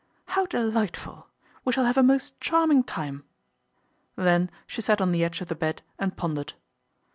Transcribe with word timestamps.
How 0.29 0.47
delight 0.47 0.97
ful. 0.97 1.27
We 1.63 1.73
shall 1.73 1.85
have 1.85 1.95
a 1.95 2.01
most 2.01 2.39
charming 2.41 2.81
time." 2.81 3.23
Then 4.15 4.49
she 4.65 4.81
sat 4.81 4.99
on 4.99 5.11
the 5.11 5.23
edge 5.23 5.41
of 5.41 5.47
the 5.47 5.53
bed 5.53 5.83
and 5.99 6.17
pondered. 6.17 6.53